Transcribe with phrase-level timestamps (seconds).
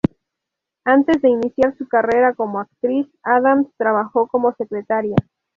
[0.83, 5.15] Antes de iniciar su carrera como actriz, Adams trabajó como secretaria.